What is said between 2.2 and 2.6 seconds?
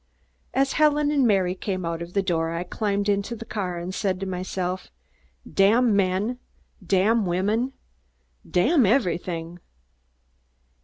door,